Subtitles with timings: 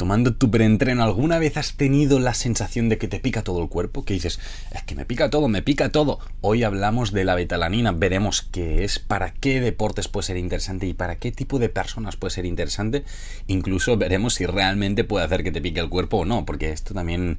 [0.00, 3.68] tomando tu preentreno, ¿alguna vez has tenido la sensación de que te pica todo el
[3.68, 4.02] cuerpo?
[4.02, 4.40] Que dices,
[4.74, 6.20] es que me pica todo, me pica todo.
[6.40, 10.94] Hoy hablamos de la betalanina, veremos qué es, para qué deportes puede ser interesante y
[10.94, 13.04] para qué tipo de personas puede ser interesante.
[13.46, 16.94] Incluso veremos si realmente puede hacer que te pique el cuerpo o no, porque esto
[16.94, 17.36] también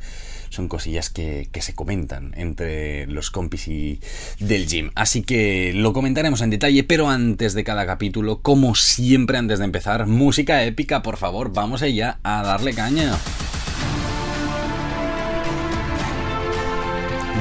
[0.52, 4.00] son cosillas que, se comentan entre los compis y
[4.40, 4.92] del gym.
[4.96, 9.66] Así que lo comentaremos en detalle, pero antes de cada capítulo, como siempre antes de
[9.66, 13.14] empezar, música épica, por favor, vamos allá a darle caña.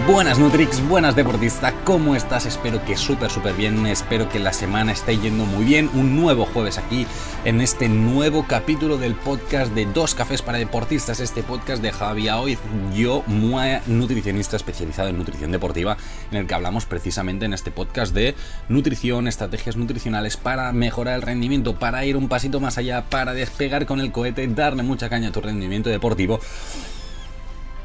[0.06, 2.46] Buenas Nutrix, buenas deportistas, ¿cómo estás?
[2.46, 5.90] Espero que súper súper bien, espero que la semana esté yendo muy bien.
[5.94, 7.06] Un nuevo jueves aquí
[7.44, 12.28] en este nuevo capítulo del podcast de Dos Cafés para Deportistas, este podcast de Javi
[12.28, 12.58] Hoy,
[12.94, 13.24] yo,
[13.86, 15.96] nutricionista especializado en nutrición deportiva,
[16.30, 18.34] en el que hablamos precisamente en este podcast de
[18.68, 23.86] nutrición, estrategias nutricionales para mejorar el rendimiento, para ir un pasito más allá, para despegar
[23.86, 26.40] con el cohete, darle mucha caña a tu rendimiento deportivo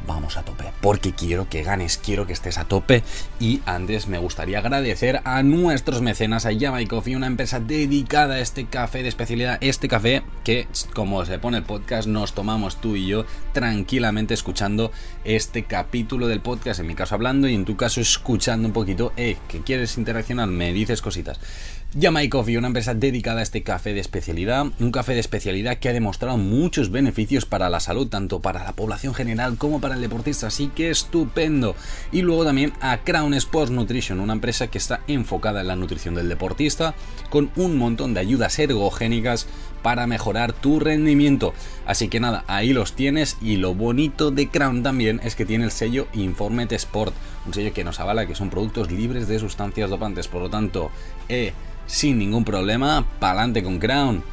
[0.05, 3.03] vamos a tope, porque quiero que ganes, quiero que estés a tope.
[3.39, 8.39] Y antes me gustaría agradecer a nuestros mecenas, a Yamai Coffee, una empresa dedicada a
[8.39, 12.95] este café de especialidad, este café que como se pone el podcast nos tomamos tú
[12.95, 14.91] y yo tranquilamente escuchando
[15.23, 19.13] este capítulo del podcast, en mi caso hablando y en tu caso escuchando un poquito,
[19.17, 21.39] eh, que quieres interaccionar, me dices cositas.
[21.97, 25.87] Yamai Coffee, una empresa dedicada a este café de especialidad, un café de especialidad que
[25.87, 30.01] ha demostrado muchos beneficios para la salud, tanto para la población general como para el
[30.01, 31.73] deportista, así que estupendo.
[32.11, 36.15] Y luego también a Crown Sports Nutrition, una empresa que está enfocada en la nutrición
[36.15, 36.95] del deportista,
[37.29, 39.47] con un montón de ayudas ergogénicas
[39.85, 41.53] para mejorar tu rendimiento.
[41.85, 45.63] Así que nada, ahí los tienes y lo bonito de Crown también es que tiene
[45.63, 47.13] el sello Informet Sport,
[47.45, 50.89] un sello que nos avala que son productos libres de sustancias dopantes, por lo tanto,
[51.29, 51.53] eh,
[51.85, 54.23] sin ningún problema, pa'lante con Crown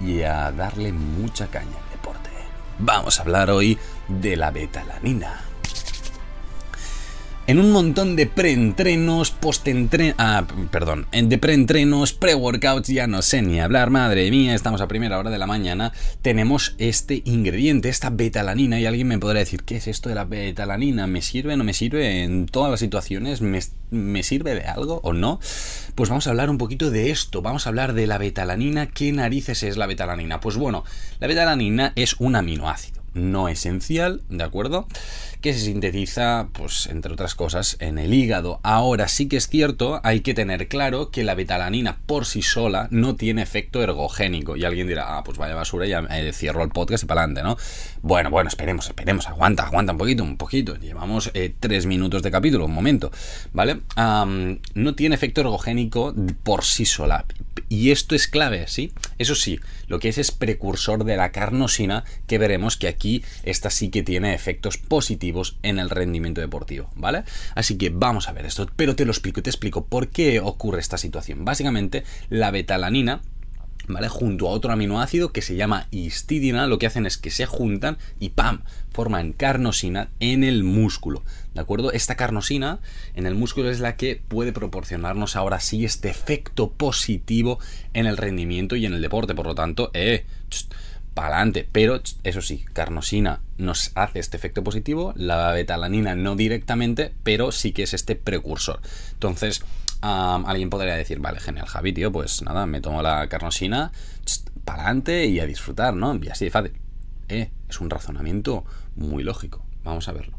[0.00, 2.30] y a darle mucha caña al deporte.
[2.78, 3.76] Vamos a hablar hoy
[4.08, 5.53] de la betalanina.
[7.46, 13.60] En un montón de preentrenos, postentrenos, ah, perdón, de preentrenos, pre-workouts, ya no sé ni
[13.60, 18.80] hablar, madre mía, estamos a primera hora de la mañana, tenemos este ingrediente, esta betalanina,
[18.80, 21.06] y alguien me podrá decir, ¿qué es esto de la betalanina?
[21.06, 23.42] ¿Me sirve, o no me sirve en todas las situaciones?
[23.42, 25.38] ¿Me, ¿Me sirve de algo o no?
[25.94, 29.12] Pues vamos a hablar un poquito de esto, vamos a hablar de la betalanina, ¿qué
[29.12, 30.40] narices es la betalanina?
[30.40, 30.84] Pues bueno,
[31.20, 34.86] la betalanina es un aminoácido no esencial, ¿de acuerdo?
[35.40, 38.60] Que se sintetiza, pues, entre otras cosas, en el hígado.
[38.62, 42.88] Ahora sí que es cierto, hay que tener claro que la betalanina por sí sola
[42.90, 44.56] no tiene efecto ergogénico.
[44.56, 47.42] Y alguien dirá, ah, pues vaya basura, ya eh, cierro el podcast y para adelante,
[47.42, 47.56] ¿no?
[48.02, 50.76] Bueno, bueno, esperemos, esperemos, aguanta, aguanta un poquito, un poquito.
[50.76, 53.10] Llevamos eh, tres minutos de capítulo, un momento,
[53.52, 53.80] ¿vale?
[53.96, 57.24] no tiene efecto ergogénico por sí sola.
[57.68, 58.92] Y esto es clave, ¿sí?
[59.18, 63.70] Eso sí, lo que es es precursor de la carnosina, que veremos que aquí esta
[63.70, 67.24] sí que tiene efectos positivos en el rendimiento deportivo, ¿vale?
[67.54, 70.80] Así que vamos a ver esto, pero te lo explico, te explico por qué ocurre
[70.80, 71.44] esta situación.
[71.44, 73.22] Básicamente, la betalanina
[73.88, 74.08] ¿vale?
[74.08, 77.98] Junto a otro aminoácido que se llama histidina, lo que hacen es que se juntan
[78.18, 78.62] y ¡pam!
[78.92, 81.22] forman carnosina en el músculo.
[81.54, 81.92] ¿De acuerdo?
[81.92, 82.78] Esta carnosina
[83.14, 87.58] en el músculo es la que puede proporcionarnos ahora sí este efecto positivo
[87.92, 89.34] en el rendimiento y en el deporte.
[89.34, 90.24] Por lo tanto, eh,
[91.14, 91.68] para adelante.
[91.70, 97.72] Pero eso sí, carnosina nos hace este efecto positivo, la betalanina no directamente, pero sí
[97.72, 98.80] que es este precursor.
[99.12, 99.64] Entonces,
[100.04, 103.90] alguien podría decir, vale, genial, Javi, tío, pues nada, me tomo la carnosina,
[104.64, 106.14] para adelante y a disfrutar, ¿no?
[106.16, 106.72] Y así de fácil.
[107.28, 108.64] Eh, es un razonamiento
[108.96, 109.64] muy lógico.
[109.82, 110.36] Vamos a verlo.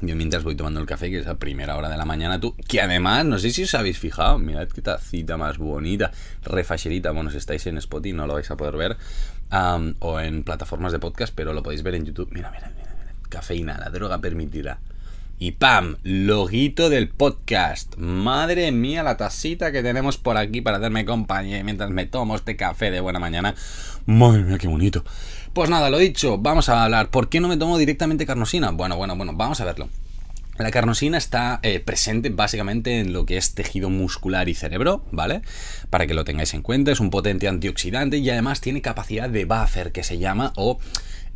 [0.00, 2.54] Yo mientras voy tomando el café, que es a primera hora de la mañana, tú,
[2.68, 6.12] que además, no sé si os habéis fijado, mirad qué tacita más bonita,
[6.44, 8.96] refacherita, bueno, si estáis en Spotify no lo vais a poder ver,
[9.98, 12.28] o en plataformas de podcast, pero lo podéis ver en YouTube.
[12.30, 13.12] Mira, mira, mira, mira.
[13.28, 14.78] cafeína, la droga permitirá.
[15.40, 15.98] Y ¡pam!
[16.02, 17.96] Loguito del podcast.
[17.96, 22.56] Madre mía, la tacita que tenemos por aquí para hacerme compañía mientras me tomo este
[22.56, 23.54] café de buena mañana.
[24.04, 25.04] Madre mía, qué bonito.
[25.52, 27.10] Pues nada, lo dicho, vamos a hablar.
[27.10, 28.72] ¿Por qué no me tomo directamente carnosina?
[28.72, 29.88] Bueno, bueno, bueno, vamos a verlo.
[30.58, 35.42] La carnosina está eh, presente básicamente en lo que es tejido muscular y cerebro, ¿vale?
[35.88, 39.44] Para que lo tengáis en cuenta, es un potente antioxidante y además tiene capacidad de
[39.44, 40.80] buffer que se llama o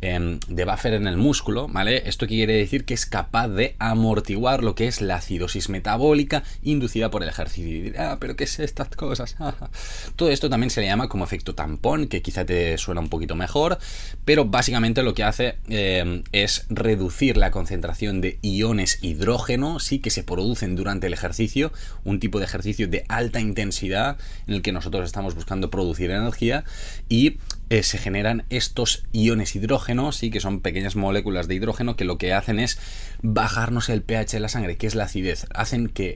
[0.05, 2.09] Em, de buffer en el músculo, ¿vale?
[2.09, 7.09] Esto quiere decir que es capaz de amortiguar lo que es la acidosis metabólica inducida
[7.09, 7.73] por el ejercicio.
[7.73, 9.37] Y ah, pero ¿qué es estas cosas?
[10.17, 13.37] Todo esto también se le llama como efecto tampón, que quizá te suena un poquito
[13.37, 13.77] mejor,
[14.25, 20.09] pero básicamente lo que hace em, es reducir la concentración de iones hidrógeno, sí, que
[20.09, 21.71] se producen durante el ejercicio,
[22.03, 24.17] un tipo de ejercicio de alta intensidad
[24.47, 26.65] en el que nosotros estamos buscando producir energía
[27.07, 27.37] y
[27.73, 32.19] eh, se generan estos iones hidrógeno, sí, que son pequeñas moléculas de hidrógeno que lo
[32.19, 32.77] que hacen es
[33.23, 35.47] bajarnos el pH de la sangre, que es la acidez.
[35.55, 36.15] Hacen que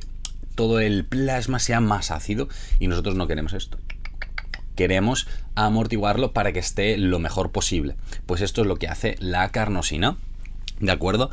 [0.54, 3.80] todo el plasma sea más ácido y nosotros no queremos esto
[4.76, 7.96] queremos amortiguarlo para que esté lo mejor posible.
[8.28, 10.18] Pues esto es lo que hace la carnosina.
[10.80, 11.32] ¿De acuerdo?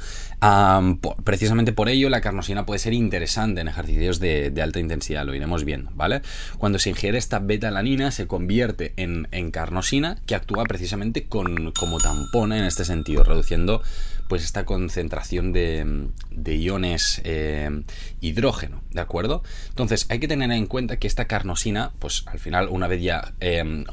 [1.25, 5.65] precisamente por ello la carnosina puede ser interesante en ejercicios de, alta intensidad, lo iremos
[5.65, 6.21] viendo, ¿vale?
[6.59, 12.53] Cuando se ingiere esta beta-alanina se convierte en, carnosina que actúa precisamente con, como tampón
[12.53, 13.83] en este sentido, reduciendo
[14.29, 17.83] pues esta concentración de, iones eh,
[18.21, 19.43] hidrógeno, ¿de acuerdo?
[19.71, 23.35] Entonces hay que tener en cuenta que esta carnosina, pues al final una vez ya
[23.41, 23.85] eh,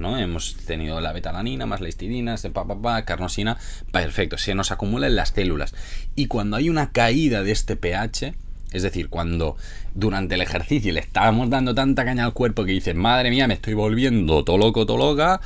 [0.00, 0.18] ¿no?
[0.18, 3.56] Hemos tenido la betalanina más la histidina, este pa, carnosina,
[3.92, 5.74] perfecto, se nos acumula en las células.
[6.16, 8.34] Y cuando hay una caída de este pH,
[8.72, 9.56] es decir, cuando
[9.94, 13.54] durante el ejercicio le estábamos dando tanta caña al cuerpo que dices, madre mía, me
[13.54, 15.40] estoy volviendo todo loco, todo loca,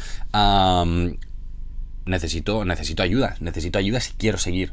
[2.07, 4.73] necesito, necesito ayuda, necesito ayuda si quiero seguir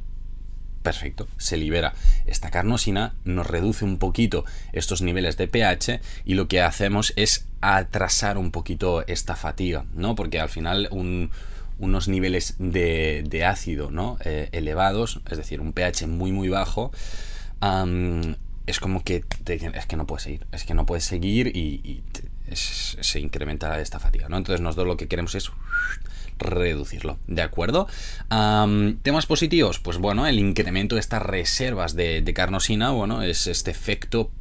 [0.81, 1.93] perfecto, se libera.
[2.25, 7.45] Esta carnosina nos reduce un poquito estos niveles de pH y lo que hacemos es
[7.61, 10.15] atrasar un poquito esta fatiga, ¿no?
[10.15, 10.89] Porque al final
[11.79, 14.17] unos niveles de, ácido ¿no?
[14.25, 16.91] Eh, elevados, es decir, un pH muy muy bajo,
[18.67, 22.03] es como que te es que no puedes seguir, es que no puedes seguir y,
[22.53, 24.35] se incrementa esta fatiga, ¿no?
[24.35, 25.51] Entonces nosotros lo que queremos es
[26.41, 27.87] reducirlo, ¿de acuerdo?
[28.29, 34.31] temas positivos, pues bueno, el incremento de estas reservas de, carnosina, bueno, es este efecto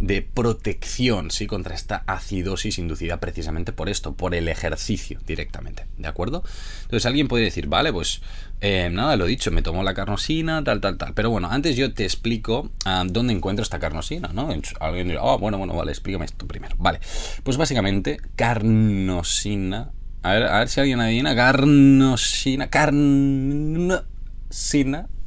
[0.00, 1.46] de protección, ¿sí?
[1.46, 6.42] Contra esta acidosis inducida precisamente por esto, por el ejercicio directamente, ¿de acuerdo?
[6.82, 8.20] Entonces alguien puede decir, vale, pues
[8.60, 11.14] eh, nada, lo dicho, me tomo la carnosina, tal, tal, tal.
[11.14, 12.70] Pero bueno, antes yo te explico
[13.06, 14.52] dónde encuentro esta carnosina, ¿no?
[14.80, 16.74] Alguien dirá, oh, bueno, bueno, vale, explícame esto primero.
[16.78, 17.00] Vale,
[17.44, 19.92] pues básicamente carnosina
[20.22, 21.34] a ver, a ver si alguien adivina.
[21.34, 22.68] Carnosina.
[22.70, 23.98] Carnosina.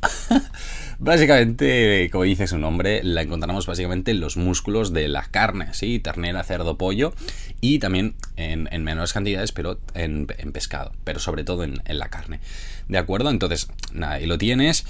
[1.00, 6.00] básicamente, como dice su nombre, la encontramos básicamente en los músculos de la carne, ¿sí?
[6.00, 7.14] Ternera, cerdo, pollo
[7.62, 12.40] y también en, menores cantidades, pero en, pescado, pero sobre todo en, en la carne.
[12.88, 13.30] ¿De acuerdo?
[13.30, 14.86] Entonces, nada, y lo tienes.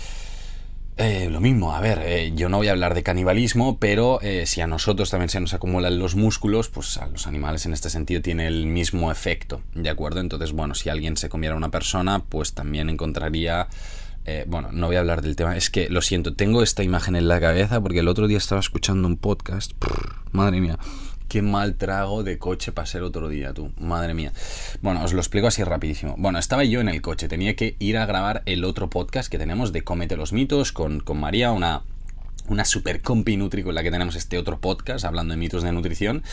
[0.97, 4.45] Eh, lo mismo, a ver, eh, yo no voy a hablar de canibalismo, pero eh,
[4.45, 7.89] si a nosotros también se nos acumulan los músculos, pues a los animales en este
[7.89, 10.21] sentido tiene el mismo efecto, ¿de acuerdo?
[10.21, 13.67] Entonces, bueno, si alguien se comiera a una persona, pues también encontraría...
[14.47, 17.27] bueno, no voy a hablar del tema, es que lo siento, tengo esta imagen en
[17.27, 19.73] la cabeza porque el otro día estaba escuchando un podcast,
[20.31, 20.79] madre mía,
[21.35, 23.73] Qué mal trago de coche para ser otro día, tú.
[23.77, 24.31] Madre mía.
[24.81, 26.15] Bueno, os lo explico así rapidísimo.
[26.17, 29.37] Bueno, estaba yo en el coche, tenía que ir a grabar el otro podcast que
[29.37, 31.81] tenemos de Cómete los mitos con, con María, una,
[32.47, 35.73] una super compi nutri con la que tenemos este otro podcast hablando de mitos de
[35.73, 36.23] nutrición.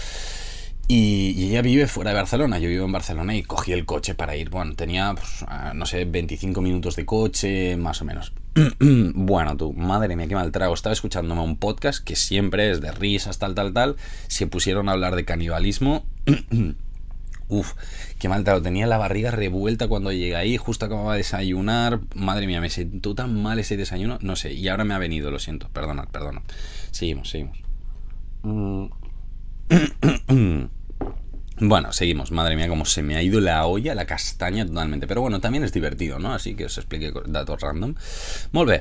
[0.86, 4.36] Y, ella vive fuera de Barcelona, yo vivo en Barcelona y cogí el coche para
[4.36, 4.50] ir.
[4.50, 5.44] Bueno, tenía, pues,
[5.74, 8.32] no sé, 25 minutos de coche, más o menos.
[9.14, 10.74] bueno, tú, madre mía, qué mal trago.
[10.74, 13.96] Estaba escuchándome un podcast que siempre es de risas, tal, tal, tal.
[14.28, 16.04] Se pusieron a hablar de canibalismo.
[17.48, 17.74] Uf,
[18.18, 18.62] qué mal trago.
[18.62, 22.00] Tenía la barriga revuelta cuando llegué ahí, justo acababa de desayunar.
[22.14, 24.18] Madre mía, me sentó tan mal ese desayuno.
[24.20, 25.68] No sé, y ahora me ha venido, lo siento.
[25.72, 26.42] Perdona, perdona.
[26.90, 27.58] Seguimos, seguimos.
[28.42, 28.86] Mm.
[31.64, 32.32] Bueno, seguimos.
[32.32, 35.06] Madre mía, cómo se me ha ido la olla, la castaña totalmente.
[35.06, 36.34] Pero bueno, también es divertido, ¿no?
[36.34, 37.94] Así que os explique datos random.
[38.50, 38.80] Muy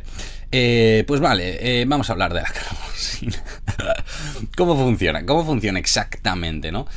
[0.52, 3.44] eh, pues vale, eh, vamos a hablar de la carnosina.
[4.58, 5.24] ¿Cómo funciona?
[5.28, 6.88] ¿Cómo funciona exactamente, no?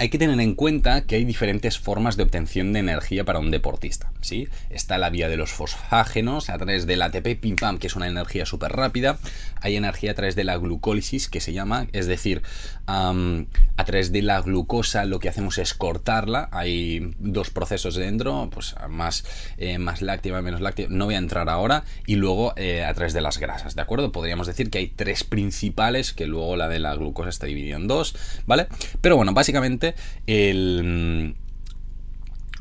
[0.00, 3.50] hay que tener en cuenta que hay diferentes formas de obtención de energía para un
[3.50, 4.48] deportista, ¿sí?
[4.70, 8.08] Está la vía de los fosfágenos a través del ATP, pim pam, que es una
[8.08, 9.18] energía súper rápida.
[9.60, 12.42] Hay energía a través de la glucólisis, que se llama, es decir,
[12.86, 16.48] a través de la glucosa lo que hacemos es cortarla.
[16.52, 19.24] Hay dos procesos dentro, pues más,
[19.58, 21.84] eh, más menos láctea, no voy a entrar ahora.
[22.06, 24.12] Y luego eh, a través de las grasas, ¿de acuerdo?
[24.12, 27.88] Podríamos decir que hay tres principales, que luego la de la glucosa está dividida en
[27.88, 28.68] dos, ¿vale?
[29.00, 29.94] Pero bueno, básicamente
[30.26, 31.34] el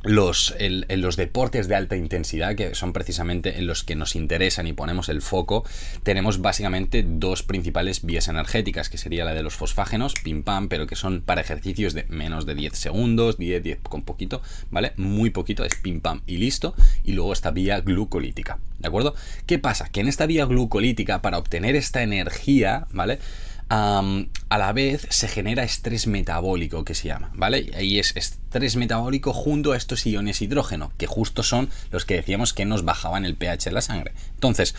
[0.07, 4.73] los, los deportes de alta intensidad, que son precisamente en los que nos interesan y
[4.73, 5.63] ponemos el foco,
[6.03, 10.87] tenemos básicamente dos principales vías energéticas, que sería la de los fosfágenos, pim pam, pero
[10.87, 14.93] que son para ejercicios de menos de 10 segundos, 10, 10 con poquito, ¿vale?
[14.97, 16.75] Muy poquito, es pim pam y listo.
[17.03, 19.15] Y luego esta vía glucolítica, ¿de acuerdo?
[19.45, 19.89] ¿Qué pasa?
[19.89, 23.19] Que en esta vía glucolítica, para obtener esta energía, ¿vale?
[23.69, 27.71] A la vez se genera estrés metabólico que se llama, ¿vale?
[27.75, 32.53] Ahí es estrés metabólico junto a estos iones hidrógeno, que justo son los que decíamos
[32.53, 34.13] que nos bajaban el pH de la sangre.
[34.35, 34.75] Entonces,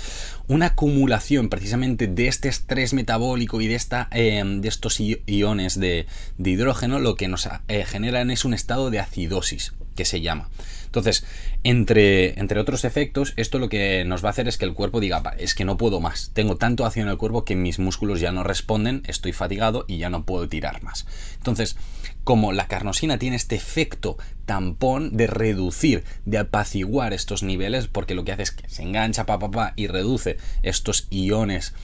[0.46, 6.06] una acumulación precisamente de este estrés metabólico y de, esta, eh, de estos iones de,
[6.38, 10.48] hidrógeno, lo que nos eh, generan es un estado de acidosis, que se llama.
[10.86, 11.24] Entonces,
[11.64, 15.00] entre, entre otros efectos, esto lo que nos va a hacer es que el cuerpo
[15.00, 18.20] diga, es que no puedo más, tengo tanto ácido en el cuerpo que mis músculos
[18.20, 21.04] ya no responden, estoy fatigado y ya no puedo tirar más.
[21.34, 21.76] Entonces,
[22.22, 28.24] como la carnosina tiene este efecto tampón de reducir, de apaciguar estos niveles, porque lo
[28.24, 31.74] que hace es que se engancha pa, pa, pa, y reduce estos iones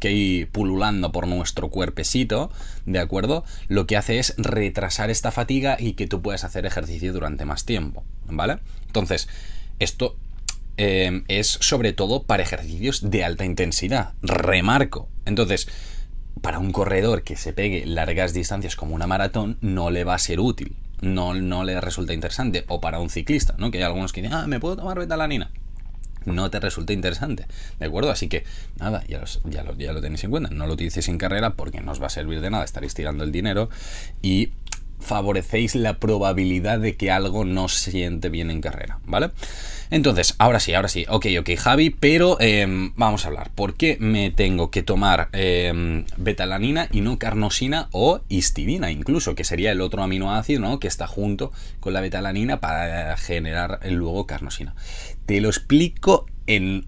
[0.00, 2.50] que hay pululando por nuestro cuerpecito,
[2.84, 3.44] ¿de acuerdo?
[3.68, 7.64] Lo que hace es retrasar esta fatiga y que tú puedas hacer ejercicio durante más
[7.64, 8.58] tiempo, ¿vale?
[8.86, 9.28] Entonces,
[9.78, 10.16] esto
[10.76, 15.08] em, es sobre todo para ejercicios de alta intensidad, remarco.
[15.24, 15.68] Entonces,
[16.42, 20.18] para un corredor que se pegue largas distancias como una maratón, no le va a
[20.18, 20.76] ser útil.
[21.00, 22.64] No, no le resulta interesante.
[22.68, 23.70] O para un ciclista, ¿no?
[23.70, 25.50] Que hay algunos que dicen, ah, ¿me puedo tomar betalanina?
[26.26, 27.46] No te resulta interesante.
[27.78, 28.10] ¿De acuerdo?
[28.10, 28.44] Así que
[28.78, 30.50] nada, ya, ya, lo, lo tenéis en cuenta.
[30.50, 32.64] No lo utilicéis en carrera porque no os va a servir de nada.
[32.64, 33.70] Estaréis tirando el dinero
[34.22, 34.50] y
[35.00, 39.30] favorecéis la probabilidad de que algo no se siente bien en carrera, ¿vale?
[39.90, 43.50] Entonces, ahora sí, ahora sí, ok, ok, Javi, pero em, vamos a hablar.
[43.54, 49.44] ¿Por qué me tengo que tomar em, betalanina y no carnosina o histidina incluso, que
[49.44, 50.80] sería el otro aminoácido, ¿no?
[50.80, 54.74] Que está junto con la betalanina para generar luego carnosina.
[55.24, 56.86] Te lo explico en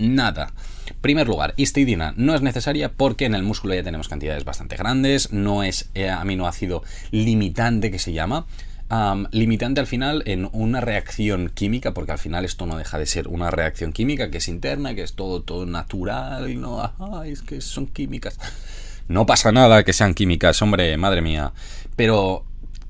[0.00, 0.52] nada.
[1.00, 5.32] Primer lugar, histidina no es necesaria porque en el músculo ya tenemos cantidades bastante grandes,
[5.32, 8.46] no es eh, aminoácido limitante que se llama.
[9.30, 13.28] limitante al final en una reacción química, porque al final esto no deja de ser
[13.28, 16.82] una reacción química que es interna, que es todo, todo natural, y no,
[17.24, 18.38] es que son químicas.
[19.08, 21.52] No pasa nada que sean químicas, hombre, madre mía.
[21.96, 22.44] Pero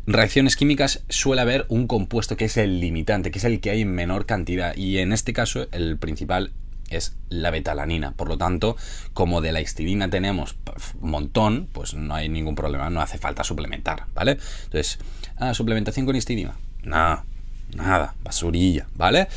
[0.07, 3.83] reacciones químicas suele haber un compuesto que es el limitante, que es el que hay
[3.83, 4.77] en menor cantidad.
[4.77, 6.53] Y en este caso, el principal
[6.91, 8.13] es la betalanina.
[8.13, 8.77] Por lo tanto,
[9.15, 10.57] como de la histidina tenemos
[11.01, 14.39] un montón, pues no hay ningún problema, no hace falta suplementar, ¿vale?
[14.65, 14.99] Entonces,
[15.37, 16.55] ah, suplementación con histidina.
[16.83, 17.25] Nada,
[17.75, 19.29] nada, basurilla, ¿vale?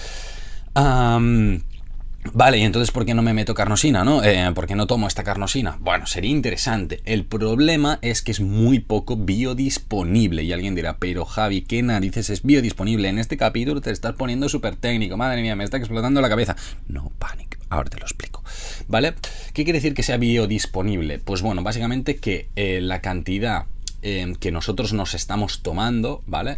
[2.31, 4.23] Vale, y entonces ¿por qué no me meto carnosina, no?
[4.23, 5.77] Eh, ¿Por qué no tomo esta carnosina?
[5.81, 7.01] Bueno, sería interesante.
[7.05, 10.43] El problema es que es muy poco biodisponible.
[10.43, 13.09] Y alguien dirá, pero Javi, ¿qué narices es biodisponible?
[13.09, 15.17] En este capítulo te estás poniendo súper técnico.
[15.17, 16.55] Madre mía, me está explotando la cabeza.
[16.87, 18.43] No panic, ahora te lo explico.
[18.87, 19.13] ¿Vale?
[19.53, 21.19] ¿Qué quiere decir que sea biodisponible?
[21.19, 23.65] Pues bueno, básicamente que eh, la cantidad
[24.05, 26.57] Em, que nosotros nos estamos tomando, ¿vale?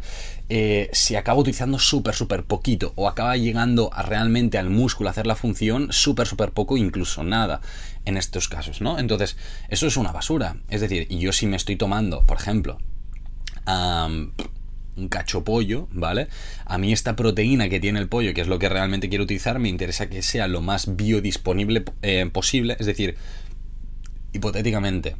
[0.50, 5.12] Eh, se acaba utilizando súper, súper poquito o acaba llegando a realmente al músculo a
[5.12, 7.62] hacer la función súper, súper poco, incluso nada
[8.06, 8.98] en estos casos, ¿no?
[8.98, 9.38] Entonces,
[9.70, 10.58] eso es una basura.
[10.70, 12.80] Es decir, yo si me estoy tomando, por ejemplo,
[13.68, 16.30] un cacho pollo, ¿vale?
[16.66, 19.60] A mí esta proteína que tiene el pollo, que es lo que realmente quiero utilizar,
[19.60, 22.75] me interesa que sea lo más biodisponible eh, posible.
[22.80, 23.18] Es decir,
[24.34, 25.16] hipotéticamente,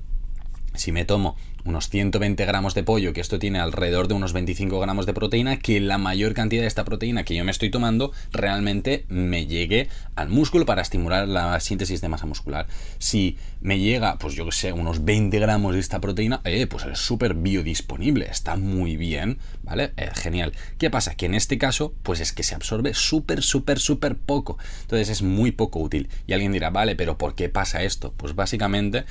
[0.74, 4.80] si me tomo unos 120 gramos de pollo, que esto tiene alrededor de unos 25
[4.80, 8.12] gramos de proteína, que la mayor cantidad de esta proteína que yo me estoy tomando
[8.32, 12.68] realmente me llegue al músculo para estimular la síntesis de masa muscular.
[13.00, 16.86] Si me llega, pues yo que sé, unos 20 gramos de esta proteína, eh, pues
[16.86, 19.92] es súper biodisponible, está muy bien, ¿vale?
[19.98, 20.54] Eh, genial.
[20.78, 21.16] ¿Qué pasa?
[21.16, 24.60] Que en este caso, pues es que se absorbe súper, súper, súper poco.
[24.82, 26.10] Entonces es muy poco útil.
[26.28, 28.14] Y alguien dirá, vale, pero ¿por qué pasa esto?
[28.16, 29.06] Pues básicamente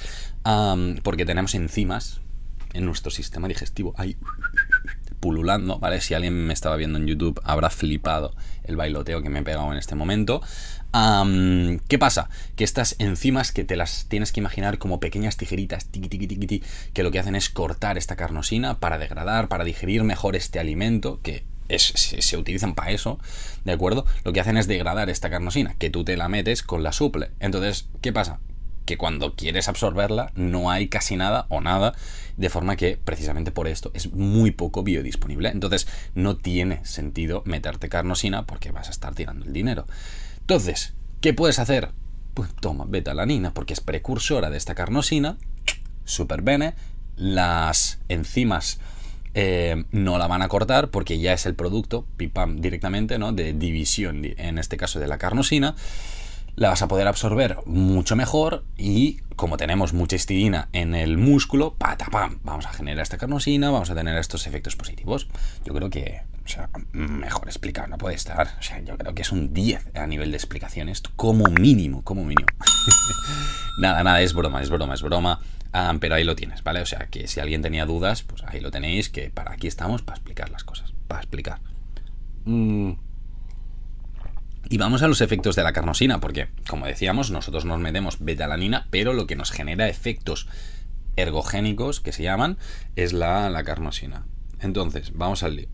[1.03, 2.21] porque tenemos enzimas
[2.75, 4.17] en nuestro sistema digestivo ahí
[5.21, 6.03] pululando, ¿vale?
[6.03, 9.73] Si alguien me estaba viendo en YouTube habrá flipado el bailoteo que me he pegado
[9.73, 10.43] en este momento.
[11.89, 12.29] ¿Qué pasa?
[12.55, 16.63] Que estas enzimas que te las tienes que imaginar como pequeñas tijeritas, tiqui,
[16.93, 21.21] que lo que hacen es cortar esta carnosina para degradar, para digerir mejor este alimento,
[21.23, 23.19] que es, se, se, utilizan para eso,
[23.65, 24.07] ¿de acuerdo?
[24.23, 27.31] Lo que hacen es degradar esta carnosina, que tú te la metes con la suple.
[27.41, 28.39] Entonces, ¿qué pasa?
[28.85, 31.95] Que cuando quieres absorberla no hay casi nada o nada,
[32.37, 35.49] de forma que precisamente por esto es muy poco biodisponible.
[35.49, 39.87] Entonces no tiene sentido meterte carnosina porque vas a estar tirando el dinero.
[40.41, 41.91] Entonces, ¿qué puedes hacer?
[42.35, 45.37] Pues toma betalanina porque es precursora de esta carnosina,
[46.05, 46.75] super bene,
[47.17, 48.81] las enzimas
[49.35, 53.33] eh, no la van a cortar porque ya es el producto, pipam, directamente, ¿no?
[53.33, 55.75] De división, en este caso de la carnosina
[56.57, 61.75] la vas a poder absorber mucho mejor y como tenemos mucha histidina en el músculo,
[61.75, 65.29] patapam, vamos a generar esta carnosina, vamos a tener estos efectos positivos.
[65.65, 68.47] Yo creo que, o sea, mejor explicado no puede estar.
[68.59, 72.23] O sea, yo creo que es un 10 a nivel de explicaciones, como mínimo, como
[72.25, 72.47] mínimo.
[73.79, 75.41] nada, nada, es broma, es broma, es broma.
[75.73, 76.81] Ah, pero ahí lo tienes, ¿vale?
[76.81, 80.03] O sea, que si alguien tenía dudas, pues ahí lo tenéis, que para aquí estamos
[80.03, 81.59] para explicar las cosas, para explicar.
[82.45, 82.93] Mm.
[84.69, 88.87] Y vamos a los efectos de la carnosina, porque, como decíamos, nosotros nos metemos betalanina,
[88.91, 90.49] pero lo que nos genera efectos
[91.17, 92.59] ergogénicos, que se llaman,
[92.97, 94.27] es la, la carnosina.
[94.61, 95.69] Entonces, vamos al lío.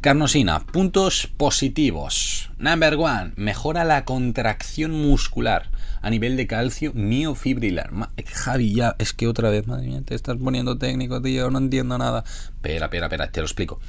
[0.00, 2.50] Carnosina, puntos positivos.
[2.58, 5.70] Number one, mejora la contracción muscular
[6.02, 7.90] a nivel de calcio miofibrilar.
[8.26, 11.96] Javi, ya, es que otra vez, madre mía, te estás poniendo técnico, tío, no entiendo
[11.96, 12.24] nada.
[12.26, 13.80] Espera, espera, espera, te lo explico.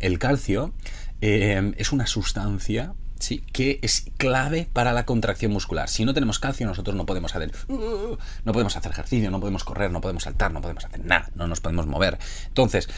[0.00, 0.74] el calcio
[1.20, 3.42] eh, es una sustancia ¿sí?
[3.52, 5.88] que es clave para la contracción muscular.
[5.88, 9.90] Si no tenemos calcio, nosotros no podemos hacer, no podemos hacer ejercicio, no podemos correr,
[9.90, 12.18] no podemos saltar, no podemos hacer nada, no nos podemos mover.
[12.48, 12.88] Entonces,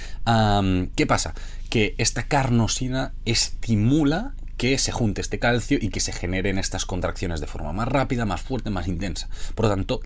[0.96, 1.34] ¿qué pasa?
[1.70, 7.40] Que esta carnosina estimula que se junte este calcio y que se generen estas contracciones
[7.40, 9.28] de forma más rápida, más fuerte, más intensa.
[9.54, 10.00] Por lo tanto,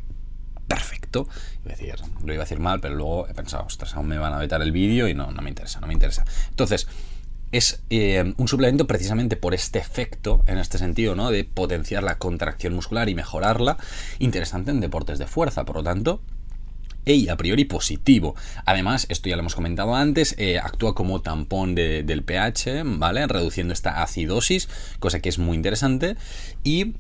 [0.69, 1.27] perfecto.
[1.65, 4.39] decir, lo iba a decir mal, pero luego he pensado, ostras, aún me van a
[4.39, 6.25] vetar el vídeo y no, no me interesa, no me interesa.
[6.51, 6.87] Entonces,
[7.53, 11.31] es eh, un suplemento precisamente por este efecto, en este sentido, ¿no?
[11.31, 13.77] De potenciar la contracción muscular y mejorarla,
[14.19, 15.65] interesante en deportes de fuerza.
[15.65, 16.23] Por lo tanto,
[17.05, 18.35] y a priori positivo.
[18.65, 23.27] Además, esto ya lo hemos comentado antes, eh, actúa como tampón del pH, ¿vale?
[23.27, 24.69] Reduciendo esta acidosis,
[24.99, 26.17] cosa que es muy interesante.
[26.65, 26.95] Y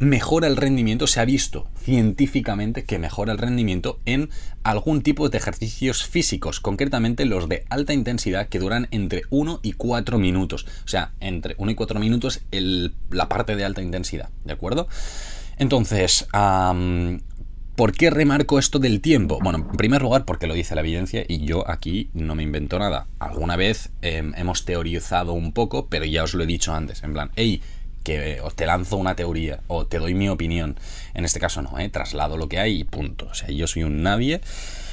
[0.00, 4.30] mejora el rendimiento, se ha visto científicamente que mejora el rendimiento en
[4.62, 9.72] algún tipo de ejercicios físicos, concretamente los de alta intensidad que duran entre 1 y
[9.72, 10.66] 4 minutos.
[10.84, 14.88] O sea, entre 1 y 4 minutos la parte de alta intensidad, ¿de acuerdo?
[15.58, 16.26] Entonces,
[17.78, 19.38] ¿Por qué remarco esto del tiempo?
[19.40, 22.76] Bueno, en primer lugar porque lo dice la evidencia y yo aquí no me invento
[22.80, 23.06] nada.
[23.20, 27.12] Alguna vez em, hemos teorizado un poco, pero ya os lo he dicho antes, en
[27.12, 27.62] plan, hey,
[28.02, 30.76] que te lanzo una teoría o te doy mi opinión.
[31.14, 31.88] En este caso no, ¿eh?
[31.88, 33.28] traslado lo que hay y punto.
[33.30, 34.40] O sea, yo soy un nadie,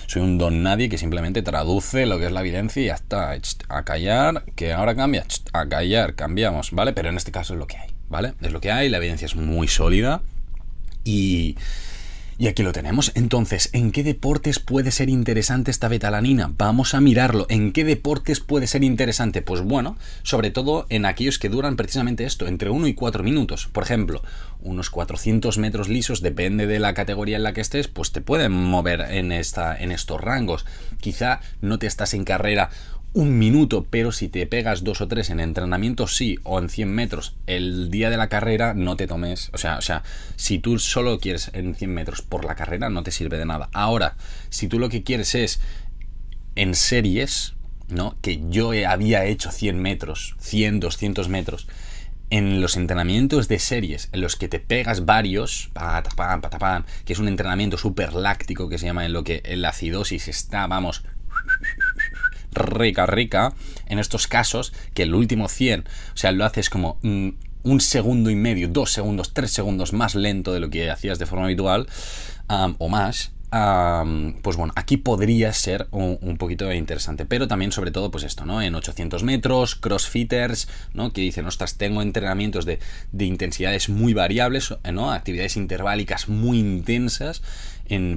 [0.06, 3.36] soy un don nadie que simplemente traduce lo que es la evidencia y ya está.
[3.68, 6.94] A callar, que ahora cambia, a callar, cambiamos, ¿vale?
[6.94, 8.36] Pero en este caso es lo que hay, ¿vale?
[8.42, 10.22] Es lo que hay, la evidencia es muy sólida
[11.04, 11.56] y
[12.38, 13.12] y aquí lo tenemos.
[13.16, 16.52] Entonces, ¿en qué deportes puede ser interesante esta betalanina?
[16.58, 17.46] Vamos a mirarlo.
[17.50, 19.42] ¿En qué deportes puede ser interesante?
[19.42, 23.68] Pues bueno, sobre todo en aquellos que duran precisamente esto, entre 1 y 4 minutos.
[23.72, 24.22] Por ejemplo,
[24.62, 28.52] unos 400 metros lisos, depende de la categoría en la que estés, pues te pueden
[28.52, 30.66] mover en, esta, en estos rangos.
[31.00, 32.70] Quizá no te estás en carrera
[33.16, 36.94] un minuto, pero si te pegas dos o tres en entrenamiento, sí, o en 100
[36.94, 40.04] metros, el día de la carrera no te tomes, o sea, o sea,
[40.36, 43.70] si tú solo quieres en 100 metros por la carrera, no te sirve de nada.
[43.72, 44.18] Ahora,
[44.50, 45.62] si tú lo que quieres es
[46.56, 47.54] en series,
[47.88, 48.18] ¿no?
[48.22, 51.68] Que yo había hecho 100 metros, 100, 200 metros,
[52.32, 57.20] en los entrenamientos de series, en los que te pegas varios, patapam, patapam, que es
[57.20, 61.06] un entrenamiento súper láctico que se llama en lo que la acidosis está, vamos,
[62.56, 63.54] rica, rica,
[63.86, 67.30] en estos casos, que el último 100, o sea, lo haces como mm,
[67.64, 71.26] un segundo y medio, dos segundos, tres segundos más lento de lo que hacías de
[71.26, 71.88] forma habitual,
[72.48, 73.32] o más,
[74.42, 77.26] pues bueno, aquí podría ser un, poquito interesante.
[77.26, 78.62] Pero también, sobre todo, pues esto, ¿no?
[78.62, 81.12] En 800 metros, crossfitters, ¿no?
[81.12, 82.80] Que dicen, ostras, tengo entrenamientos de,
[83.12, 85.12] de intensidades muy variables, ¿no?
[85.12, 87.42] Actividades interválicas muy intensas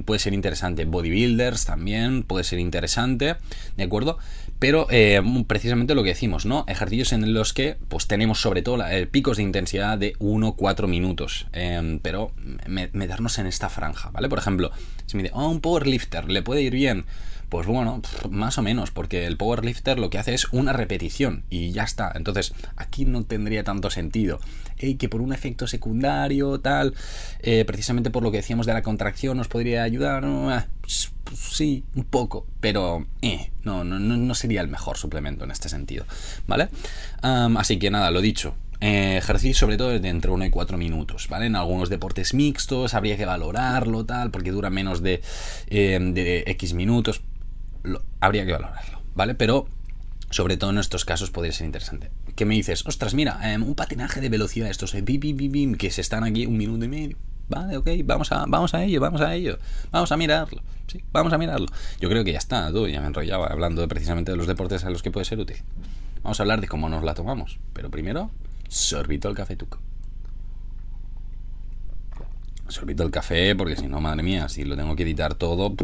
[0.05, 0.85] puede ser interesante.
[0.85, 3.35] Bodybuilders también puede ser interesante,
[3.77, 4.17] ¿de acuerdo?
[4.59, 6.65] Pero eh, precisamente lo que decimos, ¿no?
[6.67, 11.47] Ejercicios en los que pues tenemos sobre todo eh, picos de intensidad de 1-4 minutos.
[11.53, 12.31] Em, pero
[12.67, 14.27] meternos en esta franja, ¿vale?
[14.27, 14.71] Por ejemplo,
[15.05, 17.05] si me dice, oh, un powerlifter, ¿le puede ir bien?
[17.49, 21.71] Pues bueno, más o menos, porque el powerlifter lo que hace es una repetición y
[21.71, 22.11] ya está.
[22.13, 24.39] Entonces, aquí no tendría tanto sentido.
[24.77, 26.93] Que por un efecto secundario, tal,
[27.41, 30.23] eh, precisamente por lo que decíamos de la contracción, nos podría ayudar.
[30.25, 35.69] Ah, sí, un poco, pero eh, no, no, no, sería el mejor suplemento en este
[35.69, 36.05] sentido.
[36.47, 36.69] ¿Vale?
[37.21, 38.53] así que nada, lo dicho.
[38.81, 41.47] Eh, ejercicio sobre todo de entre 1 y 4 minutos, ¿vale?
[41.47, 45.21] En algunos deportes mixtos habría que valorarlo, tal, porque dura menos de,
[45.69, 47.21] de X minutos
[48.19, 49.35] habría que valorarlo, ¿vale?
[49.35, 49.67] Pero
[50.29, 52.11] sobre todo en estos casos podría ser interesante.
[52.35, 52.85] ¿Qué me dices?
[52.85, 56.57] Ostras, mira, em, un patinaje de velocidad, estos eh, bim, que se están aquí un
[56.57, 57.17] minuto y medio.
[57.47, 59.57] Vale, ok, vamos a, vamos a ello, vamos a ello.
[59.91, 60.61] Vamos a mirarlo.
[60.87, 61.65] Sí, vamos a mirarlo.
[61.99, 64.91] Yo creo que ya está, tú, ya me enrollaba hablando precisamente de los deportes a
[64.91, 65.57] los que puede ser útil.
[66.21, 67.59] Vamos a hablar de cómo nos la tomamos.
[67.73, 68.29] Pero primero,
[68.67, 69.79] sorbito el café tuco.
[72.67, 75.75] Sorbito el café, porque si no, madre mía, si lo tengo que editar todo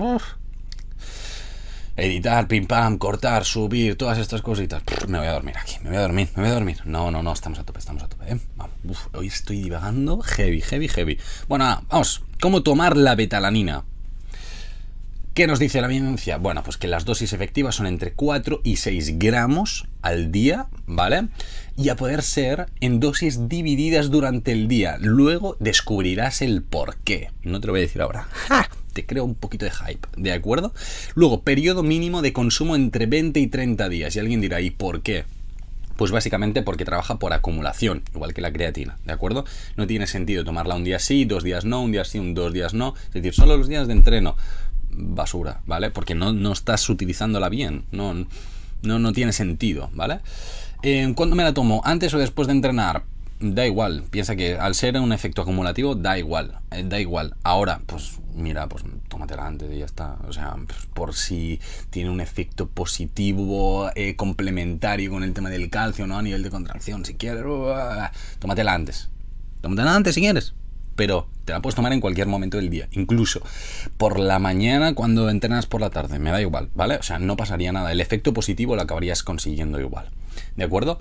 [1.97, 4.83] editar, pim pam, cortar, subir, todas estas cositas.
[5.07, 6.77] me voy a dormir aquí, me voy a dormir, me voy a dormir.
[6.85, 8.33] No, no, no, estamos a tope, estamos a tope.
[8.33, 8.39] ¿eh?
[9.13, 11.19] hoy estoy divagando heavy, heavy, heavy.
[11.47, 13.83] Bueno, vamos, ¿cómo tomar la betalanina?
[15.35, 16.37] ¿Qué nos dice la evidencia?
[16.37, 21.27] Bueno, pues que las dosis efectivas son entre 4 y 6 gramos al día, ¿vale?
[21.75, 24.95] Y a poder ser en dosis divididas durante el día.
[25.01, 27.31] Luego descubrirás el por qué.
[27.43, 28.29] No te lo voy a decir ahora.
[28.95, 30.73] Te creo un poquito de hype, ¿de acuerdo?
[31.15, 34.15] Luego, periodo mínimo de consumo entre 20 y 30 días.
[34.15, 35.25] Y alguien dirá, ¿y por qué?
[35.97, 39.43] Pues básicamente porque trabaja por acumulación, igual que la creatina, ¿de acuerdo?
[39.75, 42.53] No tiene sentido tomarla un día sí, dos días no, un día sí, un dos
[42.53, 42.93] días no.
[43.07, 44.37] Es decir, solo los días de entreno
[44.91, 45.91] basura, ¿vale?
[45.91, 48.13] Porque no, no estás utilizándola bien, no,
[48.81, 50.21] no, no tiene sentido, ¿vale?
[50.83, 51.81] Eh, ¿Cuándo me la tomo?
[51.83, 53.03] ¿Antes o después de entrenar?
[53.39, 57.35] Da igual, piensa que al ser un efecto acumulativo, da igual, eh, da igual.
[57.43, 60.17] Ahora, pues mira, pues tómatela antes y ya está.
[60.27, 65.69] O sea, pues, por si tiene un efecto positivo eh, complementario con el tema del
[65.69, 66.17] calcio, ¿no?
[66.17, 67.73] A nivel de contracción, si quieres, uh,
[68.39, 69.09] tómatela antes.
[69.61, 70.53] Tómatela antes si quieres
[70.95, 73.41] pero te la puedes tomar en cualquier momento del día, incluso
[73.97, 76.95] por la mañana cuando entrenas por la tarde, me da igual, ¿vale?
[76.95, 80.09] O sea, no pasaría nada, el efecto positivo lo acabarías consiguiendo igual,
[80.55, 80.99] ¿de acuerdo?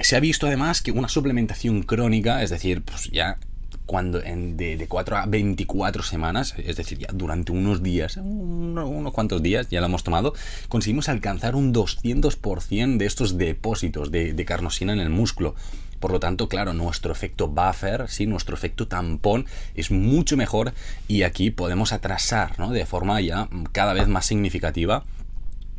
[0.00, 3.38] se ha visto además que una suplementación crónica, es decir, pues ya
[3.86, 9.12] cuando en de, de, 4 a 24 semanas, es decir, ya durante unos días, unos,
[9.12, 10.34] cuantos días, ya lo hemos tomado,
[10.68, 15.54] conseguimos alcanzar un 200% de estos depósitos de, de carnosina en el músculo.
[16.00, 18.26] Por lo tanto, claro, nuestro efecto buffer, ¿sí?
[18.26, 20.74] nuestro efecto tampón es mucho mejor
[21.08, 22.70] y aquí podemos atrasar ¿no?
[22.70, 25.04] de forma ya cada vez más significativa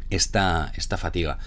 [0.09, 1.37] esta, esta fatiga.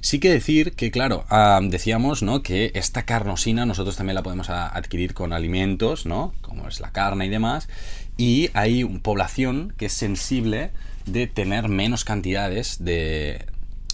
[0.00, 1.24] Sí que decir que, claro,
[1.62, 2.42] decíamos, ¿no?
[2.42, 6.32] Que esta carnosina nosotros también la podemos adquirir con alimentos, ¿no?
[6.40, 7.68] Como es la carne y demás.
[8.16, 10.70] Y hay población que es sensible
[11.06, 13.44] de tener menos cantidades de,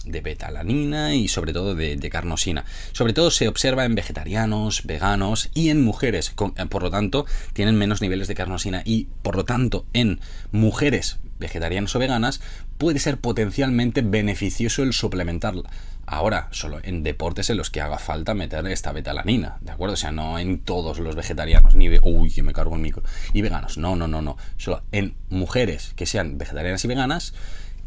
[0.07, 2.65] de betalanina y sobre todo de, carnosina.
[2.93, 6.33] Sobre todo se observa en vegetarianos, veganos y en mujeres.
[6.57, 10.19] Eh, por lo tanto, tienen menos niveles de carnosina y por lo tanto en
[10.51, 12.41] mujeres vegetarianas o veganas
[12.77, 15.69] puede ser potencialmente beneficioso el suplementarla.
[16.09, 19.95] Ahora, solo en deportes en los que haga falta meter esta betalanina, ¿de acuerdo?
[19.95, 21.89] O sea, no en todos los vegetarianos, ni...
[22.01, 23.03] Uy, que me cargo el micro.
[23.33, 24.37] Y veganos, no, no, no, no.
[24.55, 27.33] Solo en mujeres que sean vegetarianas y veganas,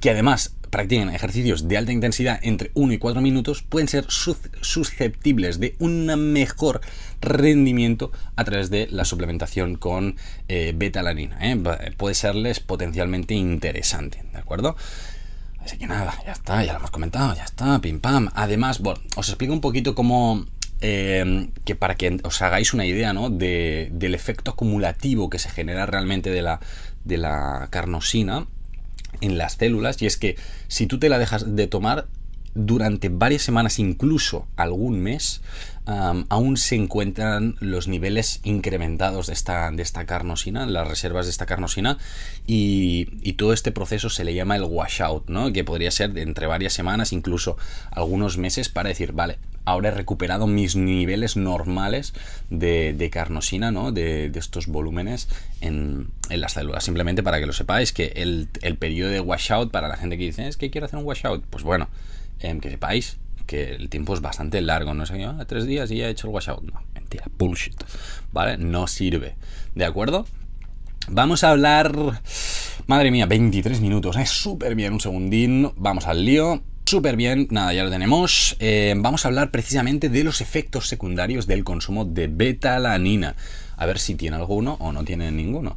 [0.00, 5.60] que además practiquen ejercicios de alta intensidad entre 1 y 4 minutos, pueden ser susceptibles
[5.60, 6.80] de un mejor
[7.20, 10.16] rendimiento a través de la suplementación con
[10.48, 11.38] eh, betalanina.
[11.42, 11.56] ¿eh?
[11.96, 14.76] Puede serles potencialmente interesante, ¿de acuerdo?
[15.58, 18.30] Así que nada, ya está, ya lo hemos comentado, ya está, pim pam.
[18.34, 20.46] Además, bueno, os explico un poquito cómo,
[20.80, 23.28] eh, que para que os hagáis una idea ¿no?
[23.28, 26.60] de, del efecto acumulativo que se genera realmente de la,
[27.04, 28.46] de la carnosina
[29.20, 30.36] en las células y es que
[30.68, 32.06] si tú te la dejas de tomar
[32.54, 35.42] durante varias semanas, incluso algún mes,
[35.84, 41.46] aún se encuentran los niveles incrementados de esta, de esta carnosina, las reservas de esta
[41.46, 41.98] carnosina,
[42.46, 45.52] y, y, todo este proceso se le llama el washout, ¿no?
[45.52, 47.56] que podría ser entre varias semanas, incluso
[47.90, 52.12] algunos meses, para decir, vale, ahora he recuperado mis niveles normales
[52.50, 53.92] de, carnosina, ¿no?
[53.92, 55.28] De, estos volúmenes
[55.60, 56.84] en, las células.
[56.84, 60.48] Simplemente para que lo sepáis, que el, periodo de washout, para la gente que dice,
[60.48, 61.88] es que quiero hacer un washout, pues bueno,
[62.40, 66.06] que sepáis que el tiempo es bastante largo, no sé, ah, tres días y ya
[66.06, 66.62] he hecho el washout.
[66.62, 67.74] No, mentira, bullshit,
[68.32, 68.56] ¿vale?
[68.58, 69.34] No sirve,
[69.74, 70.26] ¿de acuerdo?
[71.08, 71.92] Vamos a hablar...
[72.86, 74.26] Madre mía, 23 minutos, es ¿eh?
[74.26, 76.62] súper bien, un segundín, vamos al lío.
[76.86, 78.56] Súper bien, nada, ya lo tenemos.
[78.58, 83.36] Eh, vamos a hablar precisamente de los efectos secundarios del consumo de betalanina.
[83.76, 85.76] A ver si tiene alguno o no tiene ninguno.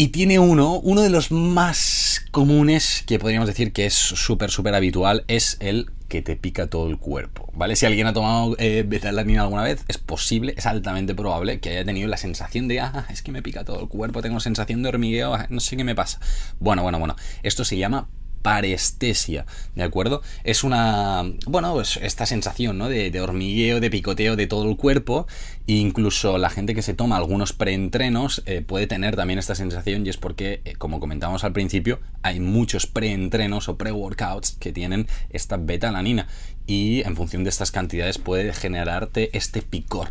[0.00, 4.76] Y tiene uno, uno de los más comunes, que podríamos decir que es súper, súper
[4.76, 7.74] habitual, es el que te pica todo el cuerpo, ¿vale?
[7.74, 11.84] Si alguien ha tomado eh, betalanina alguna vez, es posible, es altamente probable que haya
[11.84, 14.90] tenido la sensación de, ah, es que me pica todo el cuerpo, tengo sensación de
[14.90, 16.20] hormigueo, no sé qué me pasa.
[16.60, 18.06] Bueno, bueno, bueno, esto se llama
[18.42, 20.22] parestesia, ¿de acuerdo?
[20.44, 22.88] Es una, bueno, pues esta sensación, ¿no?
[22.88, 25.26] De, hormigueo, de picoteo de todo el cuerpo,
[25.66, 30.06] e incluso la gente que se toma algunos preentrenos eh, puede tener también esta sensación
[30.06, 35.06] y es porque, eh, como comentamos al principio, hay muchos preentrenos o pre-workouts que tienen
[35.30, 36.28] esta betalanina
[36.66, 40.08] y en función de estas cantidades puede generarte este picor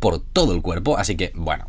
[0.00, 1.68] por todo el cuerpo, así que, bueno,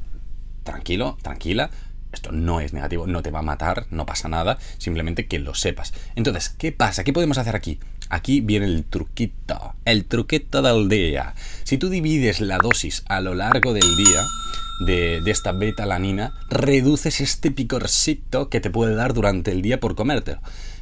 [0.63, 1.69] tranquilo, tranquila,
[2.17, 5.53] esto no es negativo, no te va a matar, no pasa nada, simplemente que lo
[5.53, 5.93] sepas.
[6.15, 7.03] Entonces, ¿qué pasa?
[7.03, 7.79] ¿Qué podemos hacer aquí?
[8.09, 11.35] Aquí viene el truquito, el truquito del día.
[11.63, 14.23] Si tú divides la dosis a lo largo del día
[14.79, 20.39] de, esta betalanina, reduces este picorcito que te puede dar durante el día por comértelo.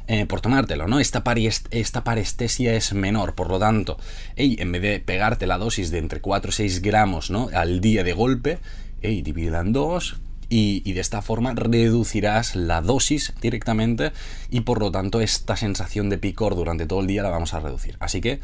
[0.08, 1.00] Eh, por tomártelo, ¿no?
[1.00, 1.24] Esta,
[1.72, 3.98] esta parestesia es menor, por lo tanto,
[4.36, 7.50] en vez de pegarte la dosis de entre 4 y 6 gramos, ¿no?
[7.52, 8.60] Al día de golpe,
[9.02, 10.16] hey, divídela en dos,
[10.48, 14.12] y, de esta forma reducirás la dosis directamente
[14.50, 17.60] y por lo tanto esta sensación de picor durante todo el día la vamos a
[17.60, 17.96] reducir.
[18.00, 18.40] Así que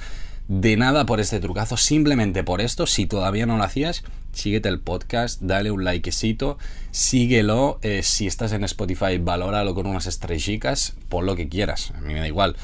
[0.49, 4.81] de nada por este trucazo, simplemente por esto, si todavía no lo hacías, síguete el
[4.81, 6.59] podcast, dale un likecito,
[6.91, 12.01] síguelo, eh, si estás en Spotify, valóralo con unas estrellitas, por lo que quieras, a
[12.01, 12.57] mí me da igual,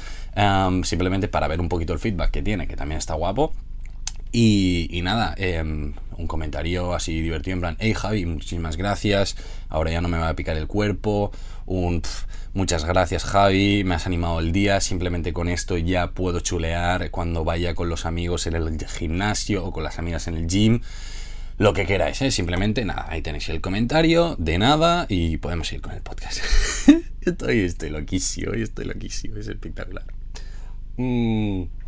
[0.83, 3.53] simplemente para ver un poquito el feedback que tiene, que también está guapo.
[4.31, 9.35] Y, nada, em, un comentario así divertido en plan, hey Javi, muchísimas gracias,
[9.69, 11.31] ahora ya no me va a picar el cuerpo,
[11.65, 12.03] un
[12.53, 17.43] muchas gracias Javi, me has animado el día, simplemente con esto ya puedo chulear cuando
[17.43, 20.81] vaya con los amigos en el gimnasio o con las amigas en el gym,
[21.57, 22.29] lo que queráis, ¿eh?
[22.29, 26.39] simplemente nada, ahí tenéis el comentario, de nada y podemos ir con el podcast.
[27.21, 30.05] estoy, estoy loquísimo, estoy loquísimo, es espectacular.
[30.97, 31.78] Mm.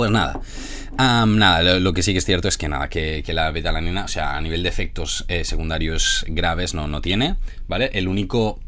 [0.00, 0.40] Pues nada,
[0.96, 4.34] nada, lo, que sí que es cierto es que nada, que, la betalanina, o sea,
[4.34, 7.36] a nivel de efectos eh, secundarios graves no, no tiene,
[7.68, 7.90] ¿vale?
[7.92, 8.58] El único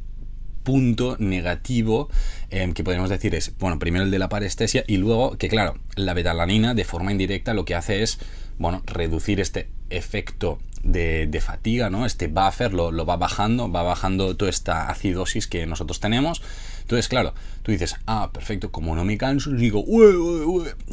[0.62, 2.10] punto negativo
[2.50, 5.78] em, que podríamos decir es, bueno, primero el de la parestesia y luego que claro,
[5.96, 8.18] la betalanina de forma indirecta lo que hace es,
[8.58, 12.04] bueno, reducir este efecto de, fatiga, ¿no?
[12.04, 16.42] Este buffer lo, lo va bajando, va bajando toda esta acidosis que nosotros tenemos
[16.82, 19.84] entonces, claro, tú dices, ah, perfecto, como no me canso, digo,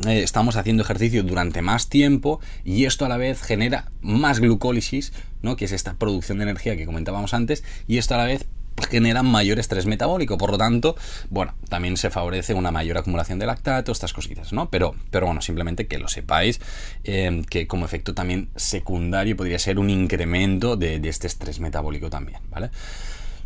[0.07, 5.11] eh, estamos haciendo ejercicio durante más tiempo y esto a la vez genera más glucólisis,
[5.41, 5.55] ¿no?
[5.55, 8.45] Que es esta producción de energía que comentábamos antes, y esto a la vez
[8.89, 10.95] genera mayor estrés metabólico, por lo tanto,
[11.29, 14.69] bueno, también se favorece una mayor acumulación de lactato, estas cositas, ¿no?
[14.69, 16.61] Pero, pero bueno, simplemente que lo sepáis,
[17.03, 22.39] eh, que como efecto también secundario podría ser un incremento de este estrés metabólico también,
[22.49, 22.69] ¿vale?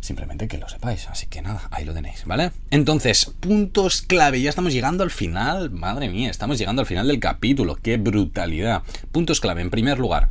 [0.04, 1.08] Simplemente que lo sepáis.
[1.08, 2.50] Así que nada, ahí lo tenéis, ¿vale?
[2.70, 4.42] Entonces, puntos clave.
[4.42, 5.70] Ya estamos llegando al final.
[5.70, 7.76] Madre mía, estamos llegando al final del capítulo.
[7.76, 8.82] ¡Qué brutalidad!
[9.12, 9.62] Puntos clave.
[9.62, 10.28] En primer lugar,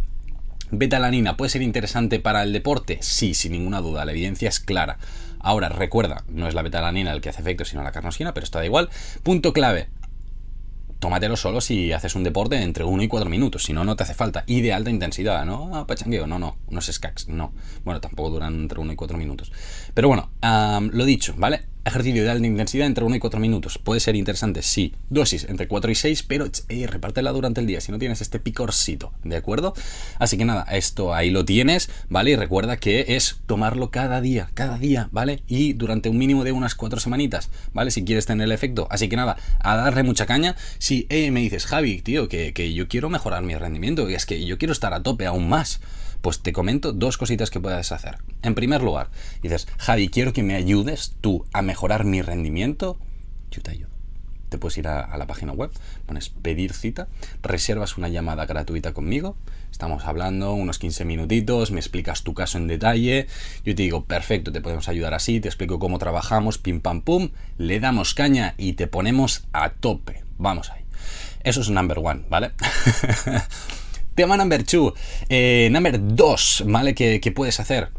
[0.69, 2.99] ¿Betalanina puede ser interesante para el deporte?
[3.01, 4.99] Sí, sin ninguna duda, la evidencia es clara.
[5.39, 8.59] Ahora, recuerda, no es la betalanina el que hace efecto, sino la carnosina, pero está
[8.59, 8.89] da igual.
[9.23, 9.89] Punto clave,
[11.03, 14.03] tómatelo solo si haces un deporte entre 1 y 4 minutos, si no, no te
[14.03, 14.45] hace falta.
[14.47, 15.69] Y de alta intensidad, ¿no?
[15.75, 17.51] Ah, pachangueo, no, no, unos skacks, no.
[17.83, 19.51] Bueno, tampoco duran entre 1 y 4 minutos.
[19.93, 20.31] Pero bueno,
[20.93, 21.65] lo dicho, ¿vale?
[21.85, 23.77] Ejercicio de alta intensidad entre 1 y 4 minutos.
[23.77, 24.93] Puede ser interesante, sí.
[25.09, 28.39] Dosis entre 4 y 6, pero eh, repártela durante el día si no tienes este
[28.39, 29.73] picorcito, ¿de acuerdo?
[30.17, 32.31] Así que nada, esto ahí lo tienes, ¿vale?
[32.31, 35.43] Y recuerda que es tomarlo cada día, cada día, ¿vale?
[35.49, 37.91] Y durante un mínimo de unas 4 semanitas, ¿vale?
[37.91, 38.87] Si quieres tener el efecto.
[38.89, 40.55] Así que nada, a darle mucha caña.
[40.77, 44.25] Si eh, me dices, Javi, tío, que, que yo quiero mejorar mi rendimiento, que es
[44.25, 45.81] que yo quiero estar a tope aún más.
[46.23, 48.19] Pues te comento dos cositas que puedes hacer.
[48.43, 49.09] En primer lugar,
[49.41, 52.97] dices, Javi, quiero que me ayudes tú a mejorar mi rendimiento.
[53.51, 53.89] Yo te ayudo.
[54.47, 55.71] Te puedes ir a, la página web,
[56.05, 57.09] pones pedir cita,
[57.41, 59.35] reservas una llamada gratuita conmigo,
[59.69, 63.27] estamos hablando unos 15 minutitos, me explicas tu caso en detalle,
[63.65, 67.31] yo te digo, perfecto, te podemos ayudar así, te explico cómo trabajamos, pim pam pum,
[67.57, 70.23] le damos caña y te ponemos a tope.
[70.37, 70.85] Vamos ahí.
[71.43, 72.51] Eso es number one, ¿vale?
[74.15, 74.93] Tema number two.
[75.29, 76.93] Eh, number dos, ¿vale?
[76.93, 77.89] ¿Qué, ¿Qué puedes hacer?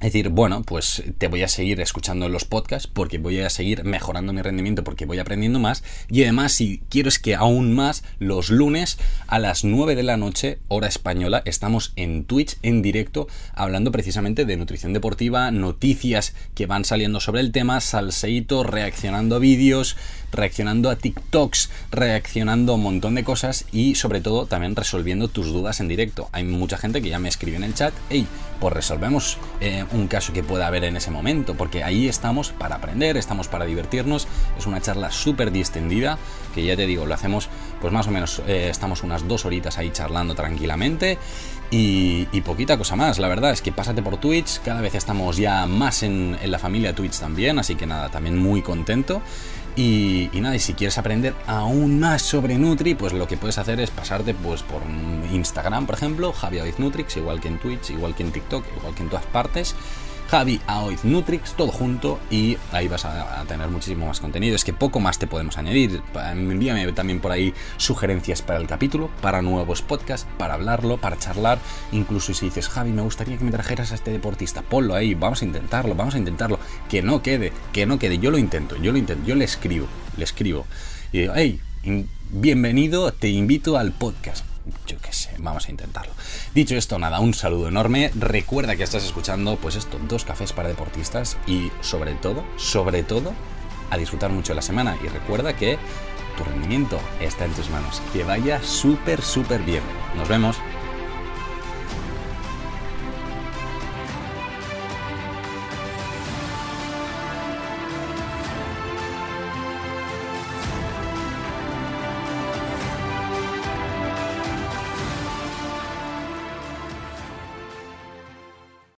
[0.00, 3.82] Es decir, bueno, pues te voy a seguir escuchando los podcasts porque voy a seguir
[3.82, 8.04] mejorando mi rendimiento porque voy aprendiendo más y además si quiero es que aún más
[8.20, 13.26] los lunes a las 9 de la noche hora española estamos en Twitch en directo
[13.54, 19.40] hablando precisamente de nutrición deportiva, noticias que van saliendo sobre el tema, salseito, reaccionando a
[19.40, 19.96] vídeos,
[20.32, 25.46] reaccionando a TikToks, reaccionando a un montón de cosas y sobre todo también resolviendo tus
[25.46, 26.28] dudas en directo.
[26.32, 28.26] Hay mucha gente que ya me escribe en el chat, hey,
[28.60, 32.76] pues resolvemos eh, un caso que pueda haber en ese momento, porque ahí estamos para
[32.76, 34.26] aprender, estamos para divertirnos,
[34.58, 36.18] es una charla súper distendida,
[36.54, 37.48] que ya te digo, lo hacemos
[37.80, 41.18] pues más o menos, eh, estamos unas dos horitas ahí charlando tranquilamente
[41.70, 45.66] y, poquita cosa más, la verdad es que pásate por Twitch, cada vez estamos ya
[45.66, 49.20] más en, en la familia Twitch también, así que nada, también muy contento.
[49.76, 53.78] Y, nada, y si quieres aprender aún más sobre Nutri, pues lo que puedes hacer
[53.80, 54.82] es pasarte pues por
[55.32, 59.02] Instagram, por ejemplo, Javi Nutrix, igual que en Twitch, igual que en TikTok, igual que
[59.02, 59.76] en todas partes.
[60.28, 64.54] Javi Aoiz Nutrix, todo junto y ahí vas a, tener muchísimo más contenido.
[64.56, 66.02] Es que poco más te podemos añadir.
[66.14, 71.58] Envíame también por ahí sugerencias para el capítulo, para nuevos podcasts, para hablarlo, para charlar.
[71.92, 75.40] Incluso si dices, Javi, me gustaría que me trajeras a este deportista, ponlo ahí, vamos
[75.40, 76.58] a intentarlo, vamos a intentarlo.
[76.90, 78.18] Que no quede, que no quede.
[78.18, 79.86] Yo lo intento, yo lo intento, yo le escribo,
[80.18, 80.66] le escribo.
[81.10, 81.58] Y digo, hey,
[82.30, 84.44] bienvenido, te invito al podcast
[84.86, 86.12] yo qué sé, vamos a intentarlo.
[86.54, 88.10] Dicho esto, nada, un saludo enorme.
[88.14, 93.32] Recuerda que estás escuchando, pues esto, dos cafés para deportistas y sobre todo, sobre todo,
[93.90, 94.96] a disfrutar mucho de la semana.
[95.02, 95.78] Y recuerda que
[96.36, 98.00] tu rendimiento está en tus manos.
[98.12, 99.82] Que vaya súper, súper bien.
[100.16, 100.56] Nos vemos.